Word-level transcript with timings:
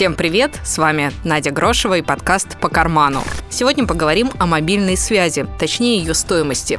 Всем 0.00 0.14
привет! 0.14 0.58
С 0.64 0.78
вами 0.78 1.12
Надя 1.24 1.50
Грошева 1.50 1.98
и 1.98 2.00
подкаст 2.00 2.58
«По 2.58 2.70
карману». 2.70 3.22
Сегодня 3.50 3.86
поговорим 3.86 4.30
о 4.38 4.46
мобильной 4.46 4.96
связи, 4.96 5.46
точнее 5.58 5.98
ее 5.98 6.14
стоимости. 6.14 6.78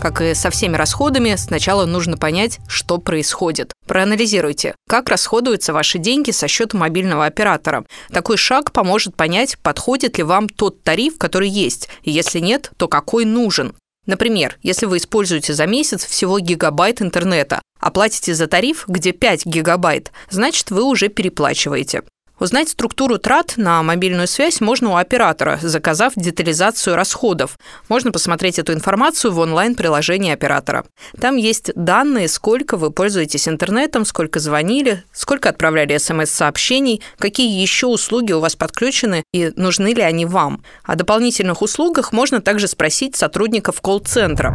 Как 0.00 0.22
и 0.22 0.32
со 0.32 0.48
всеми 0.48 0.74
расходами, 0.74 1.34
сначала 1.36 1.84
нужно 1.84 2.16
понять, 2.16 2.60
что 2.66 2.96
происходит. 2.96 3.74
Проанализируйте, 3.86 4.74
как 4.88 5.10
расходуются 5.10 5.74
ваши 5.74 5.98
деньги 5.98 6.30
со 6.30 6.48
счета 6.48 6.78
мобильного 6.78 7.26
оператора. 7.26 7.84
Такой 8.08 8.38
шаг 8.38 8.72
поможет 8.72 9.16
понять, 9.16 9.58
подходит 9.58 10.16
ли 10.16 10.24
вам 10.24 10.48
тот 10.48 10.82
тариф, 10.82 11.18
который 11.18 11.50
есть, 11.50 11.90
и 12.04 12.10
если 12.10 12.38
нет, 12.38 12.70
то 12.78 12.88
какой 12.88 13.26
нужен. 13.26 13.74
Например, 14.06 14.56
если 14.62 14.86
вы 14.86 14.96
используете 14.96 15.52
за 15.52 15.66
месяц 15.66 16.06
всего 16.06 16.38
гигабайт 16.38 17.02
интернета, 17.02 17.60
оплатите 17.86 18.34
за 18.34 18.46
тариф, 18.46 18.84
где 18.88 19.12
5 19.12 19.46
гигабайт, 19.46 20.12
значит, 20.30 20.70
вы 20.70 20.82
уже 20.82 21.08
переплачиваете. 21.08 22.02
Узнать 22.38 22.68
структуру 22.68 23.16
трат 23.16 23.54
на 23.56 23.82
мобильную 23.82 24.26
связь 24.26 24.60
можно 24.60 24.90
у 24.90 24.96
оператора, 24.96 25.58
заказав 25.62 26.12
детализацию 26.16 26.94
расходов. 26.94 27.56
Можно 27.88 28.12
посмотреть 28.12 28.58
эту 28.58 28.74
информацию 28.74 29.32
в 29.32 29.38
онлайн-приложении 29.38 30.32
оператора. 30.32 30.84
Там 31.18 31.36
есть 31.36 31.72
данные, 31.74 32.28
сколько 32.28 32.76
вы 32.76 32.90
пользуетесь 32.90 33.48
интернетом, 33.48 34.04
сколько 34.04 34.38
звонили, 34.38 35.02
сколько 35.12 35.48
отправляли 35.48 35.96
смс-сообщений, 35.96 37.00
какие 37.16 37.58
еще 37.58 37.86
услуги 37.86 38.32
у 38.32 38.40
вас 38.40 38.54
подключены 38.54 39.22
и 39.32 39.52
нужны 39.56 39.94
ли 39.94 40.02
они 40.02 40.26
вам. 40.26 40.62
О 40.84 40.94
дополнительных 40.94 41.62
услугах 41.62 42.12
можно 42.12 42.42
также 42.42 42.68
спросить 42.68 43.16
сотрудников 43.16 43.80
колл-центра. 43.80 44.54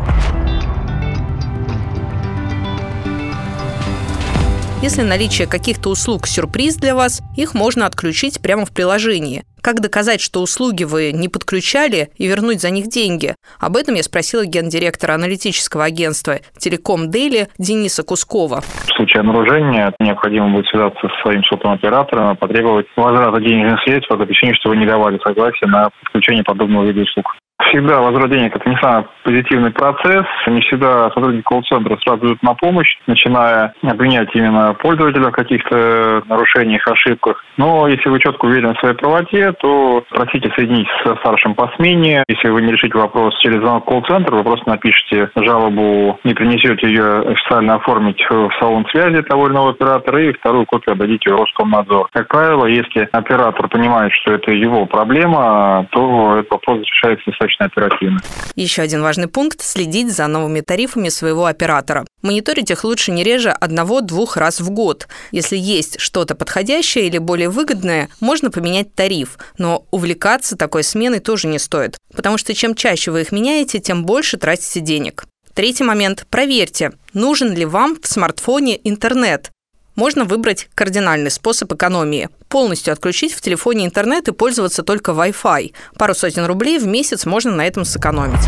Если 4.81 5.03
наличие 5.03 5.47
каких-то 5.47 5.89
услуг– 5.89 6.21
сюрприз 6.25 6.77
для 6.77 6.95
вас, 6.95 7.21
их 7.37 7.53
можно 7.53 7.85
отключить 7.85 8.41
прямо 8.41 8.65
в 8.65 8.73
приложении. 8.73 9.43
Как 9.61 9.79
доказать, 9.79 10.21
что 10.21 10.41
услуги 10.41 10.85
вы 10.85 11.11
не 11.11 11.29
подключали 11.29 12.09
и 12.17 12.25
вернуть 12.25 12.61
за 12.61 12.71
них 12.71 12.87
деньги? 12.87 13.35
Об 13.59 13.77
этом 13.77 13.93
я 13.93 14.01
спросила 14.01 14.43
гендиректора 14.43 15.13
аналитического 15.13 15.83
агентства 15.83 16.39
«Телеком 16.57 17.11
Дели» 17.11 17.47
Дениса 17.59 18.01
Кускова. 18.01 18.61
В 18.61 18.87
случае 18.95 19.19
обнаружения 19.19 19.93
необходимо 19.99 20.49
будет 20.49 20.65
связаться 20.65 20.99
со 20.99 21.21
своим 21.21 21.43
сотовым 21.43 21.77
оператором 21.77 22.33
и 22.33 22.37
потребовать 22.39 22.87
возврата 22.95 23.39
денежных 23.39 23.83
средств 23.83 24.09
по 24.09 24.17
причине, 24.17 24.55
что 24.55 24.69
вы 24.69 24.77
не 24.77 24.87
давали 24.87 25.19
согласия 25.23 25.67
на 25.67 25.91
подключение 26.01 26.43
подобного 26.43 26.85
вида 26.85 27.01
услуг 27.01 27.27
всегда 27.69 28.01
возврат 28.01 28.31
денег– 28.31 28.55
это 28.55 28.69
не 28.69 28.77
самый 28.77 29.05
позитивный 29.23 29.71
процесс. 29.71 30.25
Не 30.47 30.61
всегда 30.61 31.09
сотрудники 31.11 31.43
колл-центра 31.43 31.97
сразу 32.03 32.25
идут 32.25 32.43
на 32.43 32.53
помощь, 32.53 32.97
начиная 33.07 33.73
обвинять 33.83 34.29
именно 34.33 34.73
пользователя 34.73 35.29
в 35.29 35.31
каких-то 35.31 36.23
нарушениях, 36.27 36.87
ошибках. 36.87 37.43
Но 37.57 37.87
если 37.87 38.09
вы 38.09 38.19
четко 38.19 38.45
уверены 38.45 38.73
в 38.73 38.79
своей 38.79 38.95
правоте, 38.95 39.51
то 39.53 40.03
просите 40.09 40.51
соединить 40.55 40.87
со 41.03 41.15
старшим 41.17 41.55
по 41.55 41.71
смене. 41.75 42.23
Если 42.27 42.49
вы 42.49 42.61
не 42.61 42.71
решите 42.71 42.97
вопрос 42.97 43.37
через 43.39 43.57
звонок 43.59 43.85
колл-центр, 43.85 44.33
вы 44.33 44.43
просто 44.43 44.69
напишите 44.69 45.29
жалобу, 45.35 46.19
не 46.23 46.33
принесете 46.33 46.87
ее 46.87 47.21
официально 47.21 47.75
оформить 47.75 48.23
в 48.29 48.49
салон 48.59 48.85
связи 48.91 49.21
того 49.23 49.47
или 49.47 49.53
иного 49.53 49.71
оператора, 49.71 50.23
и 50.23 50.33
вторую 50.33 50.65
копию 50.65 50.93
отдадите 50.93 51.31
в 51.31 51.37
Роскомнадзор. 51.37 52.09
Как 52.11 52.27
правило, 52.27 52.65
если 52.65 53.07
оператор 53.11 53.67
понимает, 53.67 54.11
что 54.13 54.33
это 54.33 54.51
его 54.51 54.85
проблема, 54.85 55.87
то 55.91 56.37
этот 56.37 56.51
вопрос 56.51 56.79
решается 56.79 57.23
достаточно 57.27 57.50
достаточно 57.51 57.65
оперативно. 57.65 58.19
Еще 58.55 58.81
один 58.81 59.01
важный 59.01 59.27
пункт– 59.27 59.61
следить 59.61 60.13
за 60.13 60.27
новыми 60.27 60.61
тарифами 60.61 61.09
своего 61.09 61.45
оператора. 61.45 62.05
Мониторить 62.21 62.71
их 62.71 62.83
лучше 62.83 63.11
не 63.11 63.23
реже 63.23 63.49
одного-двух 63.49 64.37
раз 64.37 64.59
в 64.59 64.69
год. 64.69 65.07
Если 65.31 65.57
есть 65.57 65.99
что-то 65.99 66.35
подходящее 66.35 67.07
или 67.07 67.17
более 67.17 67.49
выгодное, 67.49 68.09
можно 68.19 68.51
поменять 68.51 68.93
тариф, 68.93 69.37
но 69.57 69.85
увлекаться 69.91 70.57
такой 70.57 70.83
сменой 70.83 71.19
тоже 71.19 71.47
не 71.47 71.59
стоит, 71.59 71.97
потому 72.13 72.37
что 72.37 72.53
чем 72.53 72.75
чаще 72.75 73.11
вы 73.11 73.21
их 73.21 73.31
меняете, 73.31 73.79
тем 73.79 74.05
больше 74.05 74.37
тратите 74.37 74.79
денег. 74.79 75.25
Третий 75.53 75.83
момент. 75.83 76.25
Проверьте, 76.29 76.91
нужен 77.13 77.53
ли 77.53 77.65
вам 77.65 77.97
в 78.01 78.07
смартфоне 78.07 78.79
интернет. 78.87 79.49
Можно 79.95 80.23
выбрать 80.23 80.69
кардинальный 80.73 81.31
способ 81.31 81.73
экономии– 81.73 82.29
полностью 82.51 82.91
отключить 82.91 83.33
в 83.33 83.41
телефоне 83.41 83.85
интернет 83.85 84.27
и 84.27 84.33
пользоваться 84.33 84.83
только 84.83 85.13
Wi-Fi. 85.13 85.73
Пару 85.95 86.13
сотен 86.13 86.45
рублей 86.45 86.77
в 86.77 86.85
месяц 86.85 87.25
можно 87.25 87.51
на 87.51 87.65
этом 87.65 87.85
сэкономить. 87.85 88.45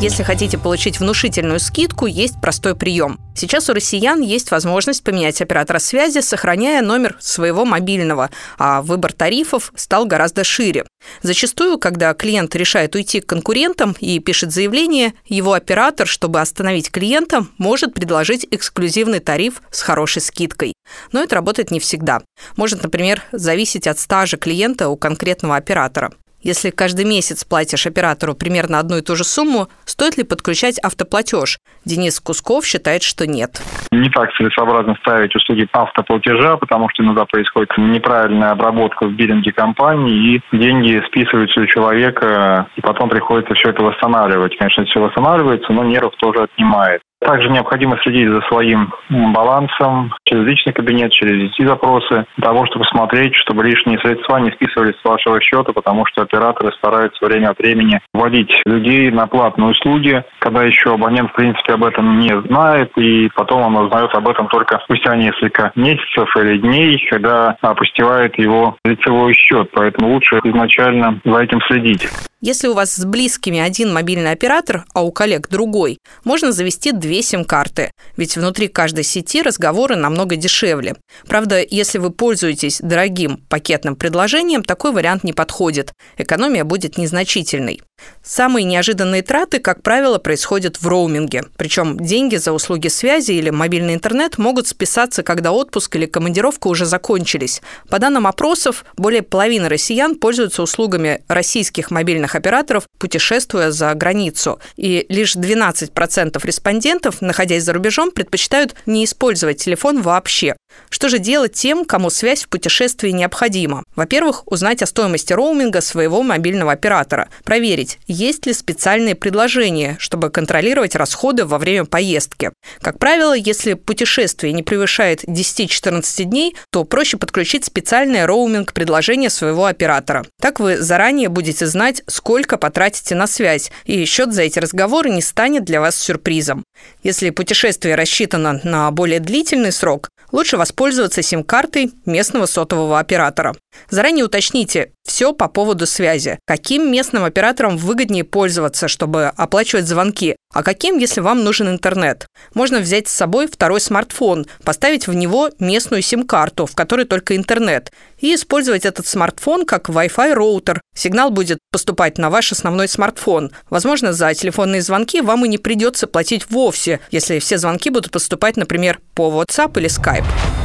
Если 0.00 0.22
хотите 0.22 0.58
получить 0.58 1.00
внушительную 1.00 1.58
скидку, 1.58 2.06
есть 2.06 2.40
простой 2.40 2.76
прием. 2.76 3.18
Сейчас 3.34 3.68
у 3.68 3.74
россиян 3.74 4.20
есть 4.20 4.50
возможность 4.50 5.02
поменять 5.02 5.40
оператора 5.40 5.78
связи, 5.78 6.20
сохраняя 6.20 6.82
номер 6.82 7.16
своего 7.20 7.64
мобильного, 7.64 8.30
а 8.58 8.82
выбор 8.82 9.12
тарифов 9.12 9.72
стал 9.74 10.04
гораздо 10.06 10.44
шире. 10.44 10.87
Зачастую, 11.22 11.78
когда 11.78 12.12
клиент 12.14 12.54
решает 12.54 12.94
уйти 12.94 13.20
к 13.20 13.26
конкурентам 13.26 13.94
и 14.00 14.18
пишет 14.18 14.52
заявление, 14.52 15.14
его 15.26 15.52
оператор, 15.52 16.06
чтобы 16.06 16.40
остановить 16.40 16.90
клиента, 16.90 17.46
может 17.58 17.94
предложить 17.94 18.46
эксклюзивный 18.50 19.20
тариф 19.20 19.62
с 19.70 19.82
хорошей 19.82 20.22
скидкой. 20.22 20.72
Но 21.12 21.22
это 21.22 21.34
работает 21.34 21.70
не 21.70 21.80
всегда. 21.80 22.22
Может, 22.56 22.82
например, 22.82 23.22
зависеть 23.32 23.86
от 23.86 23.98
стажа 23.98 24.36
клиента 24.36 24.88
у 24.88 24.96
конкретного 24.96 25.56
оператора. 25.56 26.12
Если 26.40 26.70
каждый 26.70 27.04
месяц 27.04 27.44
платишь 27.44 27.86
оператору 27.86 28.34
примерно 28.34 28.78
одну 28.78 28.98
и 28.98 29.02
ту 29.02 29.16
же 29.16 29.24
сумму, 29.24 29.66
стоит 29.84 30.16
ли 30.16 30.24
подключать 30.24 30.78
автоплатеж? 30.78 31.58
Денис 31.84 32.20
Кусков 32.20 32.64
считает, 32.64 33.02
что 33.02 33.26
нет. 33.26 33.60
Не 33.90 34.08
так 34.10 34.30
целесообразно 34.34 34.94
ставить 35.00 35.34
услуги 35.34 35.66
автоплатежа, 35.72 36.56
потому 36.56 36.88
что 36.90 37.02
иногда 37.02 37.24
происходит 37.24 37.70
неправильная 37.76 38.50
обработка 38.50 39.06
в 39.06 39.12
биллинге 39.12 39.52
компании, 39.52 40.36
и 40.36 40.56
деньги 40.56 41.02
списываются 41.08 41.60
у 41.60 41.66
человека, 41.66 42.68
и 42.76 42.80
потом 42.82 43.08
приходится 43.08 43.54
все 43.54 43.70
это 43.70 43.82
восстанавливать. 43.82 44.56
Конечно, 44.58 44.84
все 44.84 45.00
восстанавливается, 45.00 45.72
но 45.72 45.82
нервов 45.82 46.14
тоже 46.18 46.44
отнимает. 46.44 47.00
Также 47.20 47.48
необходимо 47.50 47.98
следить 48.02 48.28
за 48.28 48.40
своим 48.42 48.92
балансом 49.10 50.14
через 50.24 50.46
личный 50.46 50.72
кабинет, 50.72 51.10
через 51.12 51.50
IT-запросы, 51.50 52.26
для 52.36 52.46
того, 52.46 52.64
чтобы 52.66 52.84
смотреть, 52.84 53.34
чтобы 53.34 53.64
лишние 53.64 53.98
средства 53.98 54.38
не 54.38 54.50
списывались 54.52 54.94
с 55.00 55.04
вашего 55.04 55.40
счета, 55.40 55.72
потому 55.72 56.06
что 56.06 56.22
операторы 56.22 56.72
стараются 56.74 57.24
время 57.24 57.50
от 57.50 57.58
времени 57.58 58.00
вводить 58.14 58.50
людей 58.64 59.10
на 59.10 59.26
платные 59.26 59.70
услуги, 59.70 60.22
когда 60.38 60.62
еще 60.62 60.94
абонент, 60.94 61.30
в 61.30 61.34
принципе, 61.34 61.74
об 61.74 61.84
этом 61.84 62.20
не 62.20 62.40
знает, 62.42 62.92
и 62.96 63.28
потом 63.34 63.62
он 63.62 63.86
узнает 63.86 64.14
об 64.14 64.28
этом 64.28 64.46
только 64.46 64.78
спустя 64.84 65.16
несколько 65.16 65.72
месяцев 65.74 66.28
или 66.36 66.58
дней, 66.58 67.04
когда 67.10 67.56
опустевает 67.60 68.38
его 68.38 68.76
лицевой 68.84 69.34
счет. 69.34 69.70
Поэтому 69.72 70.12
лучше 70.12 70.38
изначально 70.44 71.20
за 71.24 71.38
этим 71.42 71.60
следить. 71.62 72.08
Если 72.40 72.68
у 72.68 72.74
вас 72.74 72.94
с 72.94 73.04
близкими 73.04 73.58
один 73.58 73.92
мобильный 73.92 74.30
оператор, 74.30 74.84
а 74.94 75.02
у 75.02 75.10
коллег 75.10 75.48
другой, 75.48 75.98
можно 76.22 76.52
завести 76.52 76.92
две 76.92 77.20
сим-карты, 77.20 77.90
ведь 78.16 78.36
внутри 78.36 78.68
каждой 78.68 79.02
сети 79.02 79.42
разговоры 79.42 79.96
намного 79.96 80.36
дешевле. 80.36 80.94
Правда, 81.26 81.60
если 81.68 81.98
вы 81.98 82.10
пользуетесь 82.10 82.78
дорогим 82.80 83.38
пакетным 83.48 83.96
предложением, 83.96 84.62
такой 84.62 84.92
вариант 84.92 85.24
не 85.24 85.32
подходит. 85.32 85.92
Экономия 86.16 86.62
будет 86.62 86.96
незначительной. 86.96 87.82
Самые 88.22 88.64
неожиданные 88.64 89.22
траты, 89.22 89.58
как 89.58 89.82
правило, 89.82 90.18
происходят 90.18 90.80
в 90.80 90.86
роуминге. 90.86 91.44
Причем 91.56 91.98
деньги 91.98 92.36
за 92.36 92.52
услуги 92.52 92.86
связи 92.86 93.32
или 93.32 93.50
мобильный 93.50 93.94
интернет 93.94 94.38
могут 94.38 94.68
списаться, 94.68 95.24
когда 95.24 95.50
отпуск 95.50 95.96
или 95.96 96.06
командировка 96.06 96.68
уже 96.68 96.84
закончились. 96.84 97.62
По 97.88 97.98
данным 97.98 98.28
опросов, 98.28 98.84
более 98.96 99.22
половины 99.22 99.68
россиян 99.68 100.14
пользуются 100.14 100.62
услугами 100.62 101.24
российских 101.26 101.90
мобильных 101.90 102.27
мобильных 102.28 102.34
операторов, 102.34 102.84
путешествуя 102.98 103.70
за 103.70 103.94
границу. 103.94 104.58
И 104.76 105.06
лишь 105.08 105.36
12% 105.36 106.40
респондентов, 106.44 107.20
находясь 107.20 107.64
за 107.64 107.72
рубежом, 107.72 108.10
предпочитают 108.10 108.74
не 108.86 109.04
использовать 109.04 109.64
телефон 109.64 110.02
вообще. 110.02 110.54
Что 110.90 111.08
же 111.08 111.18
делать 111.18 111.52
тем, 111.52 111.84
кому 111.84 112.10
связь 112.10 112.44
в 112.44 112.48
путешествии 112.48 113.10
необходима? 113.10 113.84
Во-первых, 113.94 114.42
узнать 114.46 114.82
о 114.82 114.86
стоимости 114.86 115.32
роуминга 115.32 115.80
своего 115.80 116.22
мобильного 116.22 116.72
оператора. 116.72 117.28
Проверить, 117.44 117.98
есть 118.06 118.46
ли 118.46 118.52
специальные 118.52 119.14
предложения, 119.14 119.96
чтобы 120.00 120.30
контролировать 120.30 120.96
расходы 120.96 121.44
во 121.44 121.58
время 121.58 121.84
поездки. 121.84 122.50
Как 122.80 122.98
правило, 122.98 123.32
если 123.32 123.74
путешествие 123.74 124.52
не 124.52 124.62
превышает 124.62 125.24
10-14 125.24 126.24
дней, 126.24 126.56
то 126.72 126.84
проще 126.84 127.16
подключить 127.16 127.64
специальное 127.64 128.26
роуминг-предложение 128.26 129.30
своего 129.30 129.66
оператора. 129.66 130.26
Так 130.40 130.58
вы 130.58 130.78
заранее 130.78 131.28
будете 131.28 131.66
знать, 131.66 132.02
сколько 132.06 132.56
потратите 132.56 133.14
на 133.14 133.26
связь, 133.26 133.70
и 133.84 134.04
счет 134.04 134.32
за 134.32 134.42
эти 134.42 134.58
разговоры 134.58 135.10
не 135.10 135.22
станет 135.22 135.64
для 135.64 135.80
вас 135.80 135.96
сюрпризом. 135.96 136.64
Если 137.02 137.30
путешествие 137.30 137.94
рассчитано 137.94 138.60
на 138.64 138.90
более 138.90 139.20
длительный 139.20 139.72
срок, 139.72 140.10
лучше 140.32 140.56
воспользоваться 140.56 141.22
сим-картой 141.22 141.92
местного 142.06 142.46
сотового 142.46 142.98
оператора. 142.98 143.54
Заранее 143.90 144.24
уточните 144.24 144.92
все 145.04 145.32
по 145.32 145.48
поводу 145.48 145.86
связи. 145.86 146.38
Каким 146.46 146.92
местным 146.92 147.24
оператором 147.24 147.76
выгоднее 147.76 148.24
пользоваться, 148.24 148.88
чтобы 148.88 149.32
оплачивать 149.36 149.86
звонки, 149.86 150.36
а 150.52 150.62
каким, 150.62 150.98
если 150.98 151.20
вам 151.20 151.44
нужен 151.44 151.68
интернет? 151.68 152.26
Можно 152.54 152.80
взять 152.80 153.08
с 153.08 153.12
собой 153.12 153.48
второй 153.48 153.80
смартфон, 153.80 154.46
поставить 154.64 155.06
в 155.06 155.14
него 155.14 155.50
местную 155.58 156.02
сим-карту, 156.02 156.66
в 156.66 156.74
которой 156.74 157.04
только 157.04 157.36
интернет, 157.36 157.92
и 158.18 158.34
использовать 158.34 158.86
этот 158.86 159.06
смартфон 159.06 159.66
как 159.66 159.88
Wi-Fi 159.88 160.32
роутер. 160.32 160.80
Сигнал 160.94 161.30
будет 161.30 161.58
поступать 161.70 162.18
на 162.18 162.30
ваш 162.30 162.52
основной 162.52 162.88
смартфон. 162.88 163.52
Возможно, 163.70 164.12
за 164.12 164.32
телефонные 164.34 164.82
звонки 164.82 165.20
вам 165.20 165.44
и 165.44 165.48
не 165.48 165.58
придется 165.58 166.06
платить 166.06 166.50
вовсе, 166.50 167.00
если 167.10 167.38
все 167.38 167.58
звонки 167.58 167.90
будут 167.90 168.10
поступать, 168.10 168.56
например, 168.56 169.00
по 169.14 169.28
WhatsApp 169.28 169.78
или 169.78 169.88
Skype. 169.88 170.57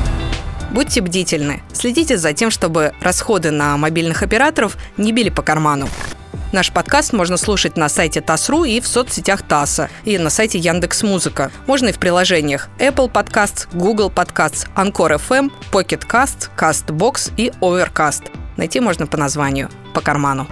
Будьте 0.74 1.02
бдительны. 1.02 1.62
Следите 1.72 2.18
за 2.18 2.34
тем, 2.34 2.50
чтобы 2.50 2.94
расходы 3.00 3.52
на 3.52 3.78
мобильных 3.78 4.24
операторов 4.24 4.78
не 4.98 5.12
били 5.12 5.30
по 5.30 5.44
карману. 5.44 5.88
Наш 6.52 6.72
подкаст 6.72 7.14
можно 7.14 7.38
слушать 7.38 7.78
на 7.78 7.90
сайте 7.90 8.22
ТАСС.ру 8.22 8.64
и 8.64 8.80
в 8.80 8.88
соцсетях 8.88 9.42
ТАССа, 9.42 9.90
и 10.04 10.18
на 10.18 10.30
сайте 10.30 10.60
Яндекс 10.60 11.02
Музыка. 11.04 11.52
Можно 11.66 11.88
и 11.88 11.92
в 11.92 12.00
приложениях 12.00 12.70
Apple 12.78 13.12
Podcasts, 13.12 13.68
Google 13.74 14.12
Podcasts, 14.12 14.68
Anchor 14.76 15.20
FM, 15.20 15.52
Pocket 15.72 16.08
Cast, 16.08 16.50
CastBox 16.56 17.34
и 17.38 17.52
Overcast. 17.62 18.30
Найти 18.58 18.80
можно 18.80 19.08
по 19.08 19.18
названию 19.18 19.70
«По 19.96 20.02
карману». 20.02 20.48